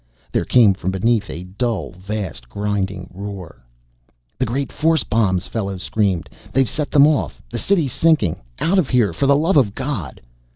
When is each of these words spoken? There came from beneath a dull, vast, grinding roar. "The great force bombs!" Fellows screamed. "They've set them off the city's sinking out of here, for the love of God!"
There 0.31 0.45
came 0.45 0.73
from 0.73 0.89
beneath 0.89 1.29
a 1.29 1.43
dull, 1.43 1.91
vast, 1.91 2.49
grinding 2.49 3.11
roar. 3.13 3.63
"The 4.39 4.47
great 4.47 4.71
force 4.71 5.03
bombs!" 5.03 5.45
Fellows 5.47 5.83
screamed. 5.83 6.27
"They've 6.51 6.67
set 6.67 6.89
them 6.89 7.05
off 7.05 7.39
the 7.51 7.59
city's 7.59 7.93
sinking 7.93 8.37
out 8.59 8.79
of 8.79 8.89
here, 8.89 9.13
for 9.13 9.27
the 9.27 9.35
love 9.37 9.57
of 9.57 9.75
God!" 9.75 10.19